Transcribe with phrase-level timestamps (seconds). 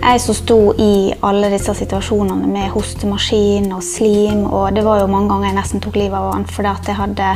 [0.00, 5.10] Jeg som sto i alle disse situasjonene med hostemaskin og slim, og det var jo
[5.12, 7.28] mange ganger jeg nesten tok livet av han fordi at jeg hadde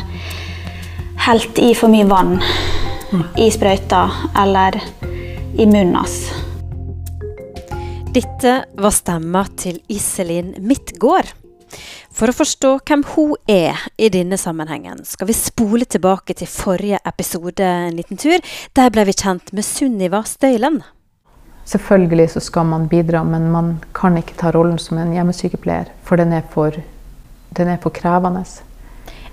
[1.27, 2.39] helt i for mye vann
[3.39, 4.09] i sprøyta
[4.43, 4.81] eller
[5.55, 6.17] i munnen hans.
[8.15, 11.31] Dette var stemma til Iselin Midtgård.
[12.15, 17.01] For å forstå hvem hun er i denne sammenhengen, skal vi spole tilbake til forrige
[17.11, 18.39] episode en liten tur.
[18.79, 20.79] Der ble vi kjent med Sunniva Støylen.
[21.65, 26.21] Selvfølgelig så skal man bidra, men man kan ikke ta rollen som en hjemmesykepleier, for
[26.21, 26.77] den er for,
[27.57, 28.45] den er for krevende.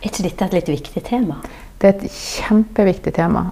[0.01, 1.41] Er ikke dette et litt viktig tema?
[1.81, 3.49] Det er et kjempeviktig tema.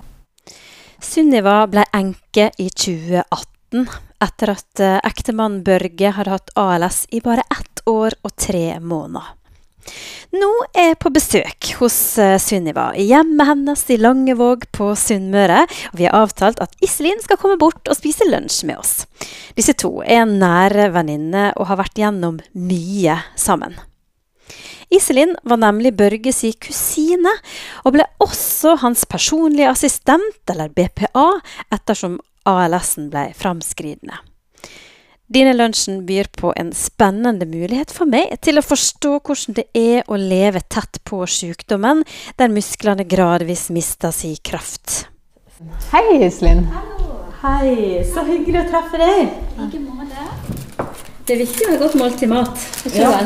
[1.00, 3.86] Sunniva ble enke i 2018,
[4.24, 9.39] etter at eh, ektemannen Børge hadde hatt ALS i bare ett år og tre måneder.
[10.36, 15.64] Nå er jeg på besøk hos eh, Sunniva i hjemmet hennes i Langevåg på Sunnmøre.
[15.98, 18.94] Vi har avtalt at Iselin skal komme bort og spise lunsj med oss.
[19.58, 23.80] Disse to er nære venninner og har vært gjennom mye sammen.
[24.90, 27.34] Iselin var nemlig Børge si kusine,
[27.86, 31.28] og ble også hans personlige assistent, eller BPA,
[31.70, 32.18] ettersom
[32.50, 34.18] ALS-en ble framskridende.
[35.30, 40.08] Denne lunsjen byr på en spennende mulighet for meg til å forstå hvordan det er
[40.10, 42.02] å leve tett på sykdommen,
[42.42, 45.04] der musklene gradvis mister sin kraft.
[45.92, 46.66] Hei, Iselin.
[47.44, 49.30] Hei, så hyggelig å treffe deg.
[51.30, 52.68] Det er viktig med et godt måltid mat.
[52.90, 53.22] Ikke Ja.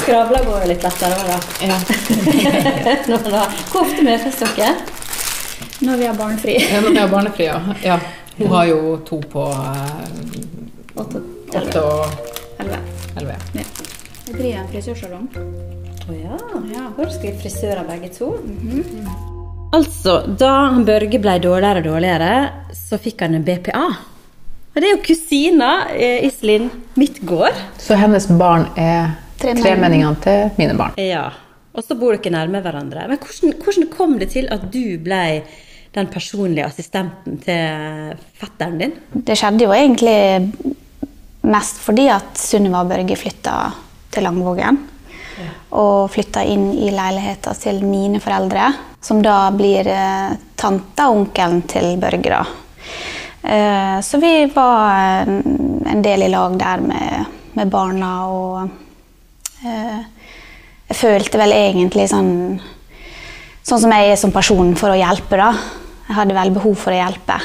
[0.00, 1.40] Skravla går jo litt lettere òg, da.
[1.66, 1.80] Ja.
[3.10, 3.48] Nå da.
[3.72, 4.74] Hvor ofte møtes dere?
[5.80, 6.60] Når vi har barnefri.
[6.60, 7.60] Ja, når vi har barnefri, ja.
[7.80, 7.98] ja.
[8.40, 12.78] Hun har jo to på eh, Åtte, og elleve.
[13.20, 13.36] elleve.
[13.54, 15.26] Jeg driver en frisørsalong.
[16.10, 16.38] Å ja.
[16.72, 16.84] Ja.
[16.96, 18.30] Hvor skal vi frisører begge to?
[19.76, 20.52] Altså, da
[20.86, 22.30] Børge ble dårligere og dårligere,
[22.74, 23.84] så fikk han en BPA.
[24.70, 27.56] Og det er jo kusina eh, Iselin Midtgård.
[27.82, 29.64] Så hennes barn er Tremenning.
[29.64, 30.96] tremenningene til mine barn.
[31.00, 31.28] Ja.
[31.74, 33.04] Og så bor dere nærme hverandre.
[33.10, 35.22] Men hvordan, hvordan kom det til at du ble
[35.94, 38.94] den personlige assistenten til fetteren din?
[39.12, 40.18] Det skjedde jo egentlig
[41.50, 43.56] mest fordi at Sunniva og Børge flytta
[44.12, 44.78] til Langvågen.
[45.80, 48.66] Og flytta inn i leiligheta til mine foreldre,
[49.00, 52.34] som da blir eh, tanta og onkelen til Børge.
[52.34, 52.42] da.
[53.42, 58.68] Eh, så vi var en, en del i lag der med, med barna og
[59.64, 60.00] eh,
[60.90, 62.60] Jeg følte vel egentlig sånn
[63.64, 65.50] Sånn som jeg er som person for å hjelpe, da.
[66.10, 67.36] Jeg hadde vel behov for å hjelpe.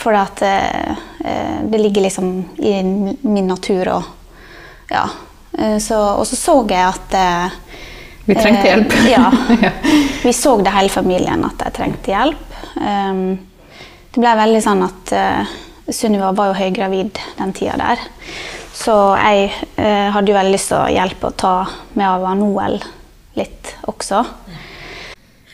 [0.00, 2.30] For at eh, eh, det ligger liksom
[2.64, 4.10] i min natur og
[4.88, 5.04] Ja.
[5.58, 7.58] Eh, så, og så så jeg at eh,
[8.24, 8.96] Vi trengte eh, hjelp.
[9.10, 9.28] ja.
[10.24, 12.56] Vi så det hele familien at jeg trengte hjelp.
[12.80, 13.36] Um,
[14.12, 15.52] det ble veldig sånn at uh,
[15.92, 18.00] Sunniva var jo høygravid den tida der.
[18.72, 21.54] Så jeg uh, hadde jo veldig lyst til å hjelpe å ta
[21.92, 22.80] med av Noel
[23.36, 24.24] litt også.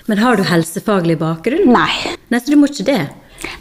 [0.09, 1.69] Men har du helsefaglig bakgrunn?
[1.69, 1.91] Nei.
[2.33, 3.01] Nei, så du må ikke det?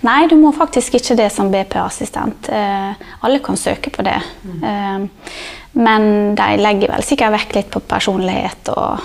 [0.08, 2.47] Nei, du må faktisk ikke det som BPA-assistent.
[2.50, 4.16] Eh, alle kan søke på det.
[4.63, 5.03] Eh,
[5.78, 6.07] men
[6.40, 9.03] de legger vel sikkert vekk litt på personlighet og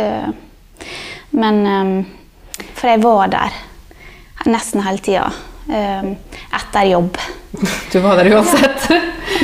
[0.00, 0.30] eh,
[1.36, 1.90] Men eh,
[2.78, 3.58] For jeg var der
[4.46, 5.26] nesten hele tida.
[5.68, 6.12] Eh,
[6.54, 7.18] etter jobb.
[7.92, 8.86] Du var der uansett.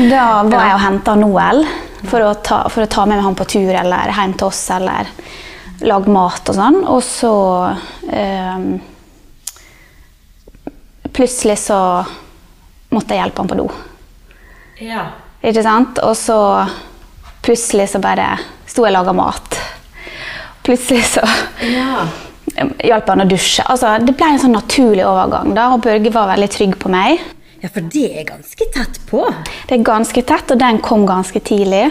[0.09, 1.65] Da var jeg og henta Noel
[2.07, 4.63] for å, ta, for å ta med meg han på tur eller hjem til oss
[4.75, 5.11] eller
[5.87, 6.81] lage mat og sånn.
[6.89, 7.35] Og så
[8.11, 8.67] eh,
[11.13, 11.77] Plutselig så
[12.89, 13.67] måtte jeg hjelpe han på do.
[14.81, 15.03] Ja.
[15.45, 15.99] Ikke sant?
[16.01, 16.39] Og så
[17.45, 18.31] plutselig så bare
[18.65, 19.59] sto jeg og laga mat.
[20.65, 21.25] Plutselig så
[21.67, 22.07] ja.
[22.81, 23.65] hjalp han å dusje.
[23.67, 27.21] Altså, det ble en sånn naturlig overgang, da, og Børge var veldig trygg på meg.
[27.63, 29.27] Ja, for det er ganske tett på.
[29.69, 31.91] Det er ganske tett, og den kom ganske tidlig.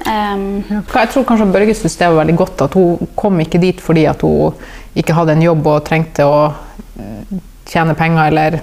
[0.00, 3.80] Um, Jeg tror kanskje Børge syntes det var veldig godt at hun kom ikke dit
[3.84, 4.56] fordi at hun
[4.98, 7.34] ikke hadde en jobb og trengte å eh,
[7.68, 8.56] tjene penger, eller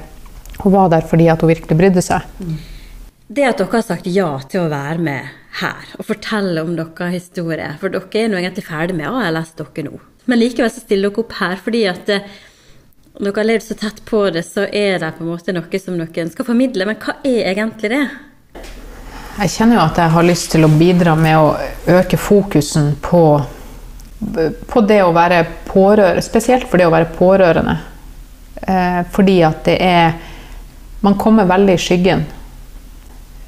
[0.64, 2.26] hun var der fordi at hun virkelig brydde seg.
[3.28, 5.30] Det at dere har sagt ja til å være med
[5.62, 9.88] her og fortelle om deres historie, for dere er nå egentlig ferdig med ALS dere
[9.88, 12.28] nå, men likevel så stiller dere opp her fordi at eh,
[13.18, 15.80] når dere har levd så tett på det, så er det på en måte noe
[15.82, 16.86] som dere skal formidle.
[16.86, 18.04] Men hva er egentlig det?
[19.38, 21.52] Jeg kjenner jo at jeg har lyst til å bidra med å
[22.00, 23.22] øke fokusen på,
[24.18, 27.76] på det å være pårørende, spesielt for det å være pårørende.
[28.62, 30.18] Eh, fordi at det er
[31.06, 32.24] Man kommer veldig i skyggen.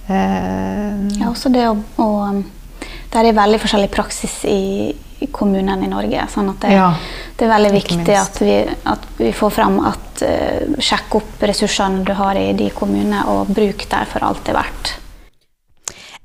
[0.06, 2.08] Eh, ja, også det å, å
[3.10, 4.94] Der er veldig forskjellig praksis i,
[5.34, 6.28] kommunene i Norge.
[6.30, 6.92] Sånn at det, Ja,
[7.36, 8.56] det er veldig viktig at vi,
[8.94, 13.50] at vi får fram at uh, sjekk opp ressursene du har i de kommunene, og
[13.50, 14.99] bruk der for alt det er verdt.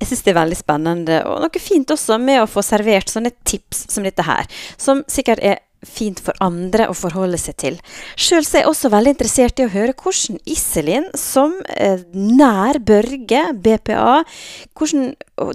[0.05, 3.31] Jeg syns det er veldig spennende, og noe fint også med å få servert sånne
[3.49, 4.45] tips som dette her,
[4.77, 7.79] som sikkert er fint for andre å forholde seg til.
[8.21, 13.47] Sjøl er jeg også veldig interessert i å høre hvordan Iselin, som eh, nær Børge,
[13.65, 14.21] BPA,
[14.77, 15.11] hvordan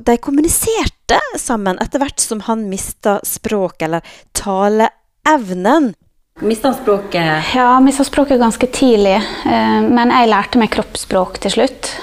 [0.10, 5.94] de kommuniserte sammen etter hvert som han mista språk eller taleevnen.
[6.42, 11.60] Mista han språket Ja, mista språket ganske tidlig, eh, men jeg lærte meg kroppsspråk til
[11.60, 11.98] slutt.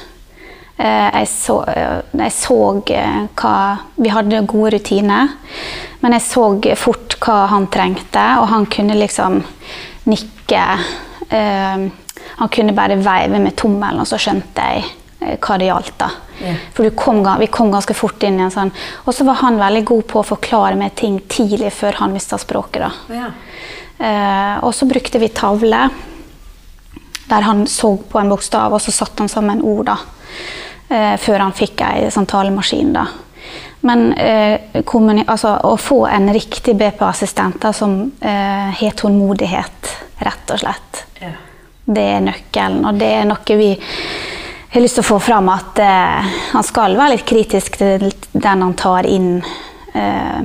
[0.76, 2.56] Eh, jeg så, eh, jeg så
[2.92, 3.54] eh, hva
[3.96, 5.30] Vi hadde gode rutiner,
[6.02, 9.42] men jeg så fort hva han trengte, og han kunne liksom
[10.06, 10.64] nikke.
[11.28, 15.98] han kunne bare veive med tommelen, og så skjønte jeg hva det gjaldt.
[15.98, 16.10] da.
[16.40, 16.56] Yeah.
[16.74, 18.70] For du kom, vi kom ganske fort inn i en sånn
[19.06, 22.36] Og så var han veldig god på å forklare meg ting tidlig før han mista
[22.38, 22.84] språket.
[22.84, 23.30] da.
[23.98, 25.88] Eh, og så brukte vi tavle
[27.28, 29.86] der han så på en bokstav, og så satte han sammen ord.
[29.86, 29.96] da.
[30.88, 32.92] Eh, før han fikk ei sånn talemaskin.
[32.92, 33.06] da.
[33.86, 34.60] Men eh,
[35.26, 41.30] altså, å få en riktig BPA-assistent som eh, har tålmodighet, rett og slett, Ja.
[41.84, 42.84] det er nøkkelen.
[42.86, 43.70] Og det er noe vi
[44.72, 48.62] har lyst til å få fram, at eh, han skal være litt kritisk til den
[48.62, 49.42] han tar inn.
[49.94, 50.40] Eh,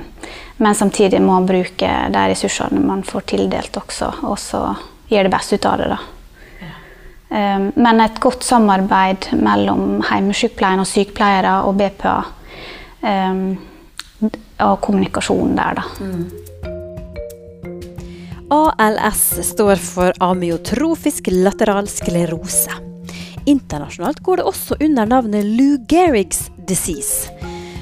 [0.61, 4.61] men samtidig må han bruke de ressursene man får tildelt også, og så
[5.09, 5.87] gjøre det beste ut av det.
[5.95, 5.97] da.
[7.31, 12.17] Eh, Men et godt samarbeid mellom hjemmesykepleien og sykepleiere og BPA
[13.07, 13.43] eh,
[14.61, 15.85] og kommunikasjon der, da.
[18.51, 22.73] ALS står for amyotrofisk lateral sklerose.
[23.47, 27.31] Internasjonalt går det også under navnet Lou Gehrig's disease.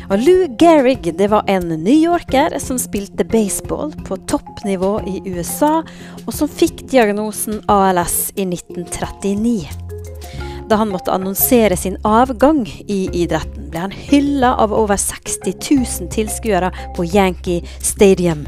[0.10, 5.84] Og Lou Gehrig det var en newyorker som spilte baseball på toppnivå i USA,
[6.26, 9.70] og som fikk diagnosen ALS i 1939.
[10.70, 16.10] Da han måtte annonsere sin avgang i idretten, ble han hylla av over 60 000
[16.14, 18.48] tilskuere på Yankee Stadium.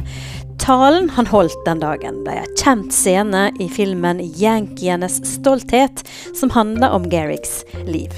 [0.61, 6.89] Talen han holdt den dagen, ble en kjent scene i filmen 'Yankienes stolthet', som handler
[6.89, 8.13] om Garricks liv.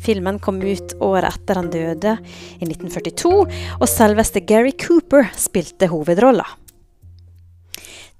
[0.00, 2.16] Filmen kom ut året etter han døde,
[2.60, 3.34] i 1942,
[3.80, 6.46] og selveste Gary Cooper spilte hovedrolla.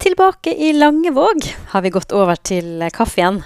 [0.01, 3.43] Tilbake i Langevåg har vi gått over til kaffen.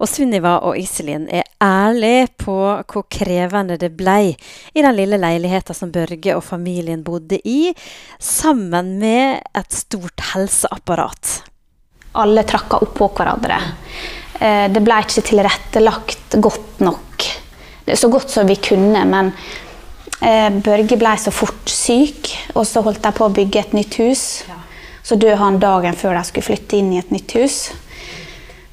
[0.00, 2.54] Og Sunniva og Iselin er ærlige på
[2.88, 7.74] hvor krevende det ble i den lille leiligheta som Børge og familien bodde i,
[8.16, 11.42] sammen med et stort helseapparat.
[12.16, 13.60] Alle trakka oppå hverandre.
[14.40, 17.28] Eh, Det ble ikke tilrettelagt godt nok.
[17.96, 19.32] Så godt som vi kunne, men
[20.20, 23.98] eh, Børge ble så fort syk, og så holdt de på å bygge et nytt
[24.02, 24.24] hus.
[25.02, 27.70] Så døde han dagen før de skulle flytte inn i et nytt hus.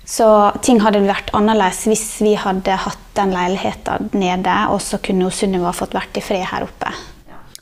[0.05, 0.25] Så
[0.61, 5.71] ting hadde vært annerledes hvis vi hadde hatt den leiligheten nede, og så kunne Sunniva
[5.73, 6.91] fått vært i fred her oppe.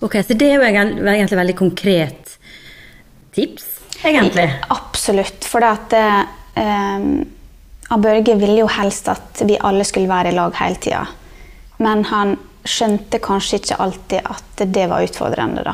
[0.03, 2.33] Ok, Så det er jo egen- egentlig veldig konkret
[3.33, 3.63] tips,
[4.03, 4.49] egentlig.
[4.69, 5.45] Absolutt.
[5.47, 5.93] For det at
[6.59, 7.05] eh,
[7.93, 11.05] Børge ville jo helst at vi alle skulle være i lag hele tida.
[11.77, 15.63] Men han skjønte kanskje ikke alltid at det var utfordrende.
[15.65, 15.73] da.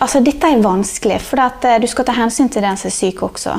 [0.00, 3.22] Altså, Dette er vanskelig, for eh, du skal ta hensyn til den som er syk
[3.26, 3.58] også.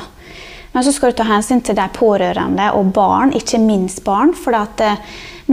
[0.74, 4.34] Men så skal du ta hensyn til de pårørende og barn, ikke minst barn.
[4.34, 4.98] For eh,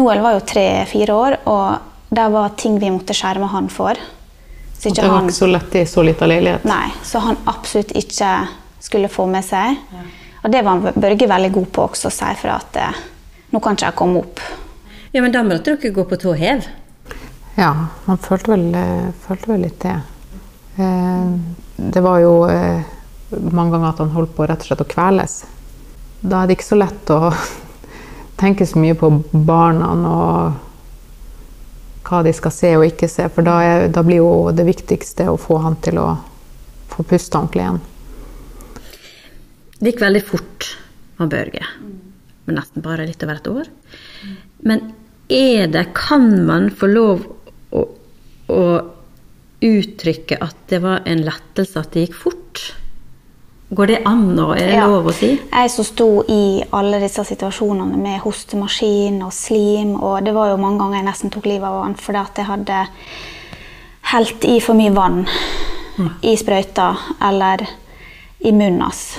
[0.01, 4.01] Noel var jo tre-fire år, og det var ting vi måtte skjerme han for.
[4.79, 5.29] Så Det var han...
[5.29, 6.65] ikke så lett i så lita leilighet.
[6.65, 8.33] Nei, så han absolutt ikke
[8.81, 9.77] skulle få med seg.
[10.41, 13.01] Og det var Børge veldig god på også, å si fra at eh,
[13.53, 14.41] nå kan ikke jeg komme opp.
[15.13, 16.67] Ja, men da måtte dere gå på tå hev.
[17.59, 17.73] Ja,
[18.07, 18.69] han følte vel,
[19.25, 19.97] følte vel litt det.
[20.79, 21.33] Eh,
[21.81, 22.83] Det var jo eh,
[23.51, 25.37] mange ganger at han holdt på rett og slett å kveles.
[26.21, 27.33] Da er det ikke så lett å
[28.43, 30.67] tenke så mye på barna og
[32.11, 35.29] hva de skal se og ikke se, for da, er, da blir jo det viktigste
[35.31, 36.09] å få han til å
[36.91, 37.81] få puste ordentlig igjen.
[39.81, 40.71] Det gikk veldig fort
[41.21, 41.63] med Børge.
[42.45, 43.71] Men nesten bare litt over et år.
[44.67, 44.91] Men
[45.31, 47.25] er det Kan man få lov
[47.73, 47.85] å,
[48.51, 48.63] å
[49.61, 52.63] uttrykke at det var en lettelse at det gikk fort?
[53.71, 54.49] Går det an, nå?
[54.57, 54.87] er det Ja.
[54.91, 55.39] lov å si?
[55.53, 60.57] Jeg som sto i alle disse situasjonene med hostemaskin og slim, og det var jo
[60.57, 62.81] mange ganger jeg nesten tok livet av han fordi at jeg hadde
[64.11, 65.21] helt i for mye vann
[66.27, 66.97] i sprøyta
[67.29, 67.63] eller
[68.43, 69.19] i munnen hans.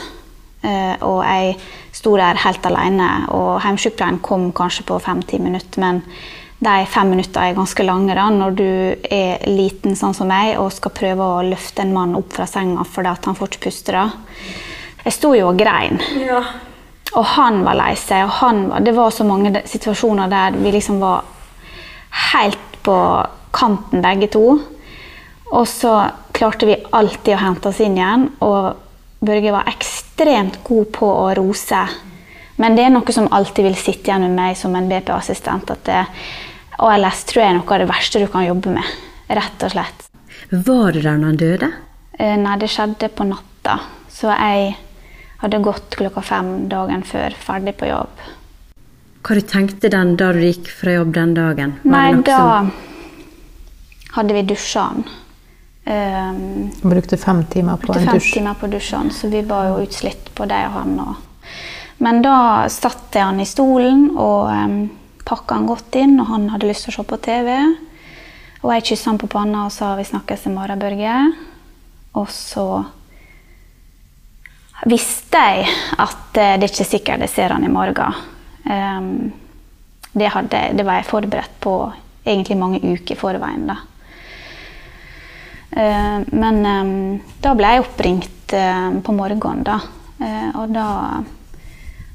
[0.63, 1.55] Eh, og jeg
[2.01, 6.01] sto der helt alene, og hjemmesykepleien kom kanskje på fem-ti minutter, men
[6.61, 8.67] de fem minuttene er ganske lange da, når du
[9.09, 12.85] er liten sånn som meg og skal prøve å løfte en mann opp fra senga
[12.85, 13.95] fordi han får ikke puste.
[13.95, 14.09] da.
[15.01, 15.97] Jeg sto jo og grein.
[17.17, 18.27] Og han var lei seg.
[18.27, 21.25] og han var, Det var så mange situasjoner der vi liksom var
[22.33, 22.97] helt på
[23.51, 24.45] kanten begge to.
[25.51, 25.95] Og så
[26.31, 28.29] klarte vi alltid å hente oss inn igjen.
[28.39, 28.77] Og
[29.21, 30.00] Børge var ekstremt
[30.63, 31.81] god på å rose.
[32.61, 35.71] Men det er noe som alltid vil sitte igjen med meg som en BP-assistent.
[35.71, 36.05] At det,
[36.77, 38.83] ALS tror jeg er noe av det verste du kan jobbe med.
[39.31, 40.07] Rett og slett.
[40.51, 41.71] Var du der når han døde?
[42.19, 43.79] Eh, Nei, det skjedde på natta.
[44.11, 44.75] Så jeg
[45.41, 48.21] hadde gått klokka fem dagen før, ferdig på jobb.
[49.21, 51.75] Hva du tenkte du da du gikk fra jobb den dagen?
[51.83, 52.65] Var Nei, da
[54.17, 55.05] hadde vi dusja han.
[55.91, 58.33] Um, brukte fem timer på en fem dusj.
[58.33, 60.93] timer på dusjen, så vi var jo utslitt på det han.
[60.99, 61.49] Og.
[61.97, 64.77] Men da satte jeg han i stolen og um,
[65.27, 67.51] pakka han godt inn, og han hadde lyst til å se på TV.
[68.61, 71.35] Og jeg kyssa han på panna og sa 'vi snakkes i morgen, Børge'.
[72.15, 72.85] Og så
[74.85, 75.67] visste jeg
[75.99, 78.15] at uh, det er ikke sikkert jeg ser han i morgen.
[78.63, 79.33] Um,
[80.13, 81.91] det, hadde, det var jeg forberedt på
[82.25, 83.67] egentlig mange uker i forveien.
[83.67, 83.90] da.
[85.71, 86.63] Eh, men
[87.41, 88.55] da ble jeg oppringt
[89.05, 89.79] på morgenen, da.
[90.21, 90.87] Eh, og da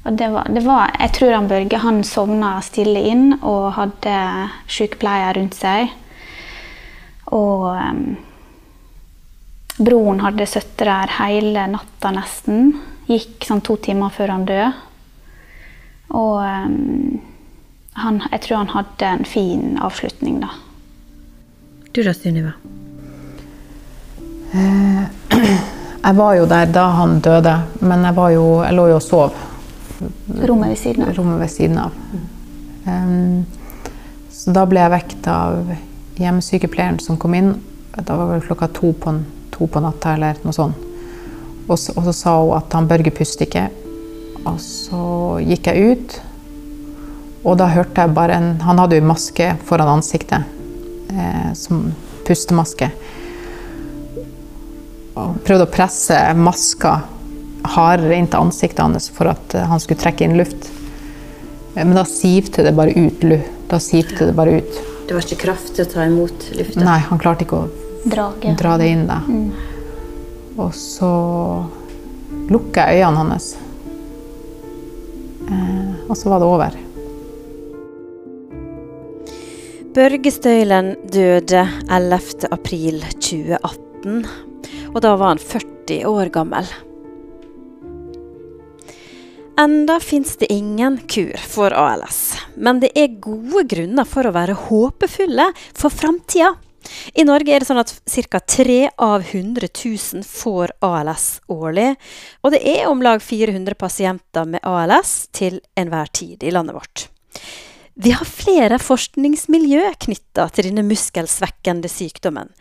[0.07, 4.13] og det var, det var, jeg tror han Børge han sovna stille inn og hadde
[4.71, 5.91] sykepleier rundt seg.
[7.35, 8.15] Og um,
[9.75, 12.71] broren hadde sittet der hele natta nesten.
[13.11, 14.71] Gikk sånn to timer før han døde.
[16.15, 17.19] Og um,
[17.99, 20.53] han, jeg tror han hadde en fin avslutning, da.
[21.91, 22.55] Du da, Sunniva?
[26.07, 29.03] Jeg var jo der da han døde, men jeg, var jo, jeg lå jo og
[29.03, 29.33] sov.
[30.47, 31.09] Rommet ved siden av.
[31.17, 31.97] Rommet ved siden av.
[32.87, 33.41] Um,
[34.31, 35.73] så da ble jeg vekt av
[36.15, 37.49] hjemmesykepleieren som kom inn.
[37.97, 39.17] Da var vel klokka to på,
[39.51, 40.87] to på natta eller noe sånt.
[41.67, 43.65] Og så, og så sa hun at han Børge puster ikke.
[44.45, 45.03] Og så
[45.43, 46.17] gikk jeg ut,
[47.43, 50.47] og da hørte jeg bare en Han hadde jo maske foran ansiktet,
[51.11, 51.89] eh, som
[52.27, 52.89] pustemaske.
[55.17, 56.91] Og prøvde å presse maska
[57.73, 60.69] hardere inn til ansiktet hans for at eh, han skulle trekke inn luft.
[61.75, 63.23] Eh, Men da sivte det bare ut.
[63.23, 64.77] lu- Da sivte det bare ut.
[65.07, 66.83] Det var ikke kraft til å ta imot lufta?
[66.83, 67.69] Nei, han klarte ikke å
[68.07, 68.53] Drage.
[68.59, 69.21] dra det inn da.
[70.57, 71.09] Og så
[72.49, 73.55] lukka jeg øynene hans.
[75.47, 76.71] Eh, og så var det over.
[79.97, 82.47] Børge Støylen døde 11.
[84.67, 86.69] april 2018, og da var han 40 år gammel.
[89.57, 94.57] Enda fins det ingen kur for ALS, men det er gode grunner for å være
[94.67, 96.53] håpefulle for framtida.
[97.17, 98.39] I Norge er det sånn at ca.
[98.39, 101.95] 3 av 100 000 får ALS årlig,
[102.45, 107.09] og det er om lag 400 pasienter med ALS til enhver tid i landet vårt.
[107.99, 112.51] Vi har flere forskningsmiljø knytta til denne muskelsvekkende sykdommen.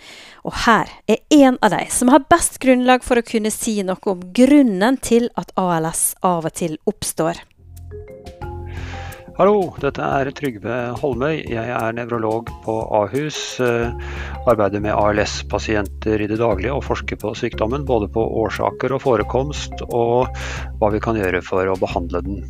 [0.48, 4.00] Og her er en av de som har best grunnlag for å kunne si noe
[4.14, 7.44] om grunnen til at ALS av og til oppstår.
[9.36, 11.42] Hallo, dette er Trygve Holmøy.
[11.52, 13.60] Jeg er nevrolog på Ahus.
[13.60, 13.92] eh,
[14.48, 17.84] Arbeider med ALS-pasienter i det daglige og forsker på sykdommen.
[17.84, 20.32] Både på årsaker og forekomst, og
[20.80, 22.46] hva vi kan gjøre for å behandle den.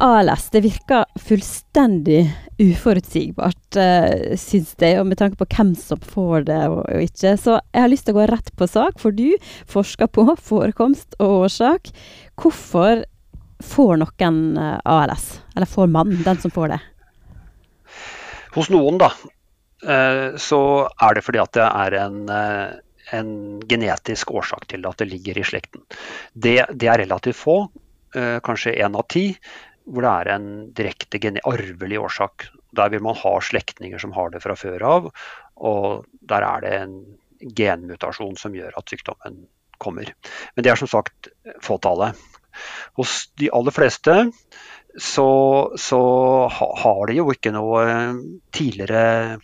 [0.00, 2.22] ALS det virker fullstendig
[2.60, 7.34] uforutsigbart, uh, syns jeg, og med tanke på hvem som får det og, og ikke.
[7.40, 9.28] Så jeg har lyst til å gå rett på sak, for du
[9.68, 11.92] forsker på forekomst og årsak.
[12.40, 13.04] Hvorfor
[13.60, 15.26] får noen eh, ALS?
[15.54, 16.80] Eller får man, den som får det?
[18.56, 19.12] Hos noen, da,
[19.84, 20.62] uh, så
[20.96, 22.72] er det fordi at det er en, uh,
[23.16, 23.30] en
[23.68, 25.84] genetisk årsak til at det ligger i slekten.
[26.32, 27.60] Det, det er relativt få,
[28.14, 29.24] eh, kanskje én av ti,
[29.90, 32.48] hvor det er en direkte arvelig årsak.
[32.76, 35.08] Der vil man ha slektninger som har det fra før av,
[35.58, 36.94] og der er det en
[37.56, 39.44] genmutasjon som gjør at sykdommen
[39.80, 40.12] kommer.
[40.54, 41.30] Men det er som sagt
[41.64, 42.18] fåtallet.
[42.98, 44.16] Hos de aller fleste
[44.98, 45.28] så,
[45.78, 46.00] så
[46.50, 48.20] ha- har de jo ikke noe eh,
[48.52, 49.38] tidligere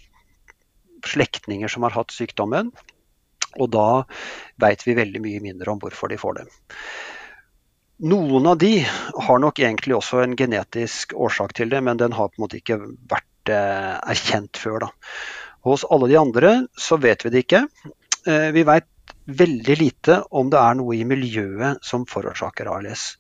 [1.07, 2.73] slektninger som har hatt sykdommen.
[3.57, 4.05] Og da
[4.61, 6.49] veit vi veldig mye mindre om hvorfor de får det.
[8.05, 8.85] Noen av de
[9.27, 12.59] har nok egentlig også en genetisk årsak til det, men den har på en måte
[12.59, 12.77] ikke
[13.09, 14.85] vært eh, erkjent før.
[14.85, 14.91] Da.
[15.65, 17.63] Hos alle de andre så vet vi det ikke.
[18.29, 18.91] Eh, vi veit
[19.27, 23.15] veldig lite om det er noe i miljøet som forårsaker ALS.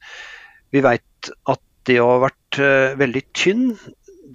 [0.70, 3.70] Vi veit at det å ha vært eh, veldig tynn,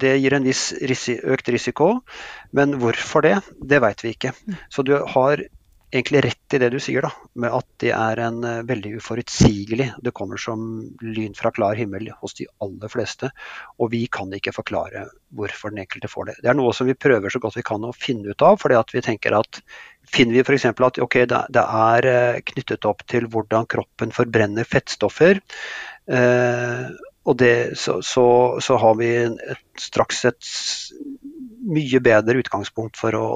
[0.02, 2.00] Det gir en viss risi økt risiko,
[2.56, 4.32] men hvorfor det, det vet vi ikke.
[4.72, 5.44] Så du har
[5.92, 7.10] egentlig rett i det du sier, da,
[7.42, 9.90] med at det er en uh, veldig uforutsigelig.
[10.04, 10.64] Det kommer som
[11.04, 13.28] lyn fra klar himmel hos de aller fleste,
[13.78, 15.06] og vi kan ikke forklare
[15.36, 16.36] hvorfor den enkelte får det.
[16.40, 18.80] Det er noe som vi prøver så godt vi kan å finne ut av, fordi
[18.80, 19.62] at vi tenker at
[20.12, 20.68] finner vi f.eks.
[20.72, 25.42] at okay, det, er uh, knyttet opp til hvordan kroppen forbrenner fettstoffer,
[26.08, 26.88] uh,
[27.22, 28.24] og det, så, så,
[28.58, 29.12] så, har vi
[29.78, 30.48] straks et
[31.62, 33.26] mye bedre utgangspunkt for å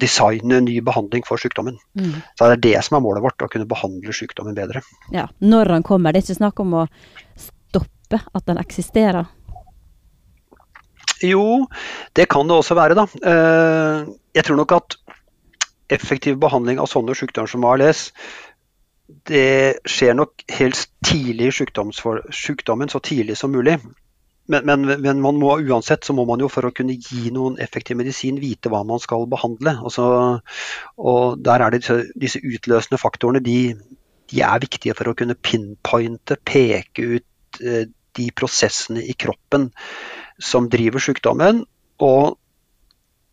[0.00, 1.78] designe ny behandling for sykdommen.
[1.98, 2.20] Mm.
[2.38, 4.82] Så Det er det som er målet vårt, å kunne behandle sykdommen bedre.
[5.12, 6.12] Ja, Når den kommer.
[6.12, 6.86] Det er ikke snakk om å
[7.36, 9.26] stoppe at den eksisterer?
[11.22, 11.66] Jo,
[12.14, 13.06] det kan det også være, da.
[13.26, 14.98] Eh, jeg tror nok at
[15.90, 18.12] effektiv behandling av sånne sykdommer som ALS,
[19.28, 23.78] det skjer nok helst tidlig i sykdommen, så tidlig som mulig.
[24.48, 27.58] Men, men, men, man må uansett så må man jo for å kunne gi noen
[27.60, 29.76] effektiv medisin vite hva man skal behandle.
[29.84, 30.08] Altså,
[30.96, 33.60] og der er det disse, disse utløsende faktorene de,
[34.32, 37.84] de, er viktige for å kunne pinpointe, peke ut eh,
[38.18, 39.68] de prosessene i kroppen
[40.40, 41.66] som driver sykdommen.
[42.00, 42.38] Og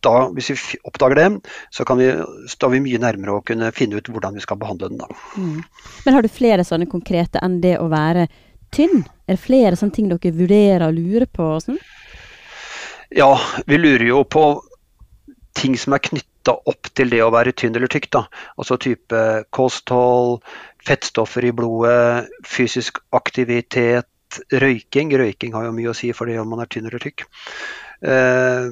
[0.04, 1.28] da, hvis vi oppdager det,
[1.72, 2.10] så kan vi,
[2.50, 5.16] står vi mye nærmere å kunne finne ut hvordan vi skal behandle den.
[5.40, 5.62] Mm.
[6.04, 8.28] Men har du flere sånne konkrete enn det å være
[8.76, 9.04] tynn?
[9.26, 11.50] Er det flere sånne ting dere vurderer og lurer på?
[11.64, 11.78] Sånn?
[13.14, 13.32] Ja,
[13.66, 14.46] vi lurer jo på
[15.56, 18.10] ting som er knytta opp til det å være tynn eller tykk.
[18.14, 18.26] Da.
[18.60, 19.22] Altså type
[19.56, 20.42] kosthold,
[20.86, 25.14] fettstoffer i blodet, fysisk aktivitet, røyking.
[25.16, 27.26] Røyking har jo mye å si for det om man er tynn eller tykk.
[28.06, 28.68] Eh,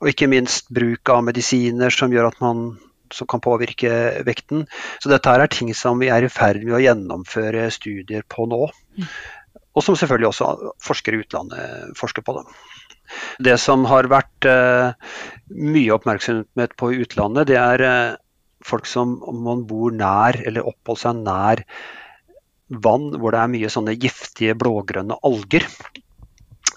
[0.00, 2.70] og ikke minst bruk av medisiner som gjør at man
[3.14, 4.66] som kan påvirke vekten.
[5.02, 8.46] Så dette her er ting som vi er i ferd med å gjennomføre studier på
[8.50, 8.66] nå.
[9.76, 12.34] Og som selvfølgelig også forskere i utlandet forsker på.
[12.38, 12.44] Det.
[13.50, 14.90] det som har vært uh,
[15.54, 18.18] mye oppmerksomhet på i utlandet, det er uh,
[18.66, 21.64] folk som om man bor nær eller oppholder seg nær
[22.70, 25.66] vann hvor det er mye sånne giftige blågrønne alger.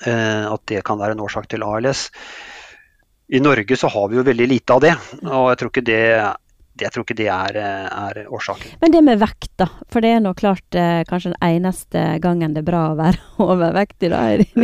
[0.06, 2.10] Uh, at det kan være en årsak til ALS.
[3.34, 4.93] I Norge så har vi jo veldig lite av det,
[5.26, 6.02] og jeg tror ikke det,
[6.82, 8.76] jeg tror ikke det er, er, årsaken.
[8.82, 9.65] Men det med vekt, da.
[9.89, 13.24] For det er nå klart eh, kanskje den eneste gangen det er bra å være
[13.48, 14.22] overvektig, da?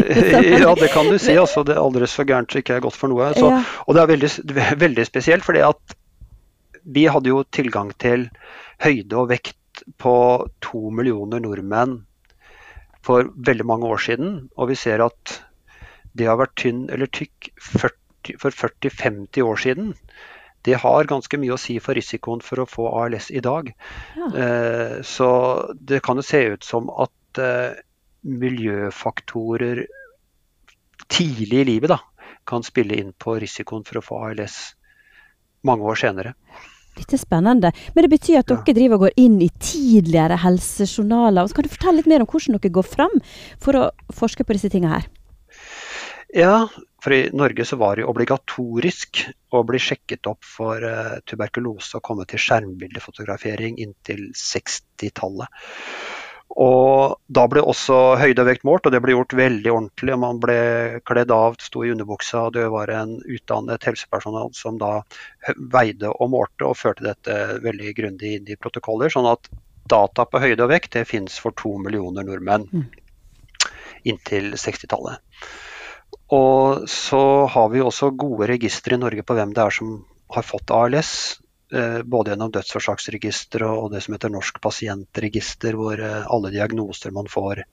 [0.65, 1.33] ja, det kan du si.
[1.33, 3.31] Altså, det er aldri så gærent så ikke er godt for noe.
[3.37, 3.63] Så, ja.
[3.87, 4.31] Og det er veldig,
[4.85, 5.97] veldig spesielt, fordi at
[6.85, 8.27] vi hadde jo tilgang til
[8.85, 10.15] høyde og vekt på
[10.61, 12.03] to millioner nordmenn
[13.05, 14.37] for veldig mange år siden.
[14.61, 15.39] Og vi ser at
[16.17, 17.98] det har vært tynn eller tykk 40
[18.41, 19.93] for 40-50 år siden,
[20.67, 23.71] det har ganske mye å si for risikoen for å få ALS i dag.
[24.17, 24.31] Ja.
[24.43, 25.29] Eh, så
[25.79, 27.79] det kan jo se ut som at eh,
[28.27, 29.85] miljøfaktorer
[31.09, 32.01] tidlig i livet da,
[32.49, 34.59] kan spille inn på risikoen for å få ALS
[35.67, 36.35] mange år senere.
[36.99, 37.71] Dette er spennende.
[37.95, 38.75] Men det betyr at dere ja.
[38.75, 41.45] driver og går inn i tidligere helsejournaler.
[41.45, 43.15] Og så kan du fortelle litt mer om hvordan dere går fram
[43.63, 45.07] for å forske på disse tingene her?
[46.35, 46.67] Ja,
[47.03, 49.23] for i Norge så var det jo obligatorisk
[49.55, 55.47] å bli sjekket opp for uh, tuberkulose og komme til skjermbildefotografering inntil 60-tallet.
[56.59, 60.15] Og Da ble også høyde og vekt målt, og det ble gjort veldig ordentlig.
[60.17, 60.57] Man ble
[61.07, 65.03] kledd av, sto i underbuksa, og det var en utdannet helsepersonell som da
[65.71, 69.13] veide og målte og førte dette veldig grundig inn i protokoller.
[69.13, 69.51] Sånn at
[69.89, 72.85] data på høyde og vekt det finnes for to millioner nordmenn mm.
[74.09, 75.21] inntil 60-tallet.
[76.35, 79.93] Og så har vi også gode registre i Norge på hvem det er som
[80.35, 81.11] har fått ALS.
[81.73, 87.29] Eh, både gjennom dødsårsaksregisteret og det som heter Norsk pasientregister, hvor eh, alle diagnoser man
[87.29, 87.63] får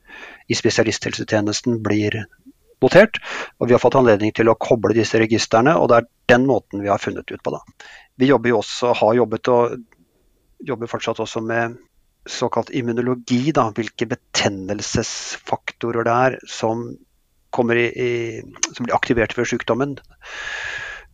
[0.49, 2.23] i spesialisthelsetjenesten blir
[2.85, 3.21] notert.
[3.57, 6.85] Og vi har fått anledning til å koble disse registrene, og det er den måten
[6.85, 7.55] vi har funnet ut på.
[7.57, 7.61] Da.
[8.21, 9.77] Vi jobber jo også, har jobbet og
[10.67, 11.77] jobber fortsatt også med
[12.27, 16.89] såkalt immunologi, da, hvilke betennelsesfaktorer det er som
[17.57, 18.11] i, i,
[18.73, 19.97] som blir aktivert ved sykdommen.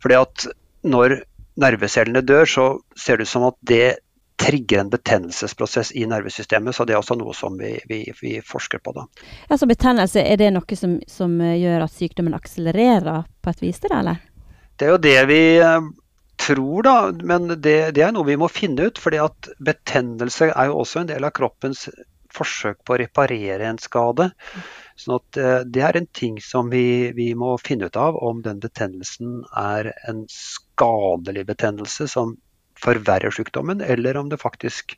[0.02, 0.46] Fordi at
[0.82, 1.20] når
[1.62, 2.66] nervecellene dør, så
[2.98, 3.86] ser det ut som at det
[4.42, 6.74] trigger en betennelsesprosess i nervesystemet.
[6.74, 8.94] Så det er også noe som vi, vi, vi forsker på.
[8.96, 9.06] Da.
[9.48, 13.82] Ja, så betennelse, er det noe som, som, gjør at sykdommen akselererer på et vis,
[13.84, 14.22] det, eller?
[14.76, 15.90] Det er jo det vi eh,
[16.42, 16.96] tror, da.
[17.22, 18.98] Men det, det er noe vi må finne ut.
[18.98, 21.88] fordi at betennelse er jo også en del av kroppens
[22.36, 24.30] forsøk på å reparere en skade.
[24.98, 28.42] Sånn at eh, Det er en ting som vi, vi, må finne ut av, om
[28.44, 32.36] den betennelsen er en skadelig betennelse som
[32.82, 34.96] forverrer sykdommen, eller om det faktisk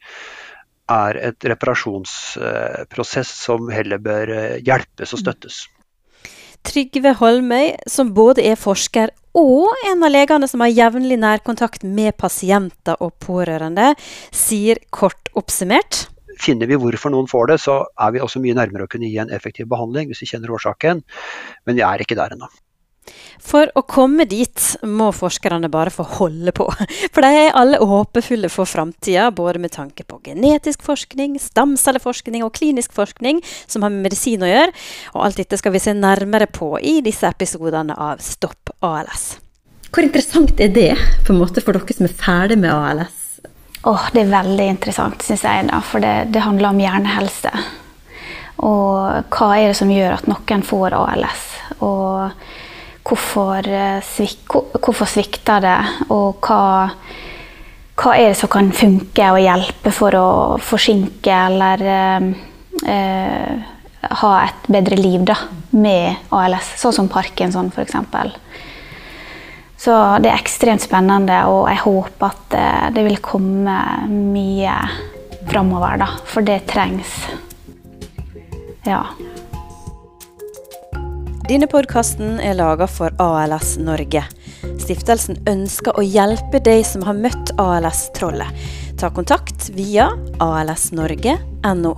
[0.90, 5.64] er et reparasjonsprosess som heller bør eh, hjelpes og støttes.
[6.64, 12.14] Trygve Holmøy, som både er forsker og en av legene som har jevnlig nærkontakt med
[12.16, 13.92] pasienter og pårørende,
[14.31, 16.07] sier kort oppsummert
[16.40, 19.18] Finner vi hvorfor noen får det, så er vi også mye nærmere å kunne gi
[19.23, 21.03] en effektiv behandling hvis vi kjenner årsaken,
[21.66, 22.51] men vi er ikke der ennå.
[23.44, 26.66] For å komme dit må forskerne bare få holde på.
[27.14, 32.55] For de er alle håpefulle for framtida, både med tanke på genetisk forskning, stamcelleforskning og
[32.57, 34.73] klinisk forskning som har med medisin å gjøre.
[35.14, 39.35] Og alt dette skal vi se nærmere på i disse episodene av Stopp ALS.
[39.94, 40.94] Hvor interessant er det
[41.27, 43.23] på en måte for dere som er ferdig med ALS?
[43.85, 47.51] Oh, det er veldig interessant, syns jeg, da, for det, det handler om hjernehelse.
[48.64, 51.42] Og hva er det som gjør at noen får ALS?
[51.85, 52.31] Og
[53.05, 55.77] hvorfor, eh, svik, hvorfor svikter det,
[56.09, 56.88] og hva,
[58.01, 60.27] hva, er det som kan funke og hjelpe for å
[60.64, 62.33] forsinke eller eh,
[62.88, 63.70] eh
[64.05, 65.35] ha et bedre liv da,
[65.73, 67.94] med ALS, sånn som parkinson f.eks.
[69.85, 69.94] Så
[70.25, 73.75] det er ekstremt spennende, og jeg håper at eh, det vil komme
[74.09, 74.77] mye
[75.51, 76.07] framover, da.
[76.31, 77.12] For det trengs.
[78.88, 79.03] Ja.
[81.44, 84.25] Denne podkasten er laga for ALS Norge.
[84.81, 88.64] Stiftelsen ønsker å hjelpe de som har møtt ALS-trollet.
[88.97, 90.09] Ta kontakt via
[90.40, 91.92] alsnorge.no.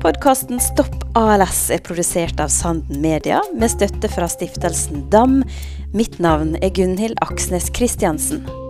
[0.00, 5.42] Podkasten Stopp ALS er produsert av Sanden Media med støtte fra stiftelsen DAM.
[5.94, 8.61] Mitt navn er Gunhild Aksnes Kristiansen.